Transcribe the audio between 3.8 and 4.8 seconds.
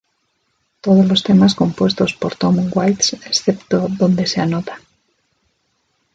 donde se anota.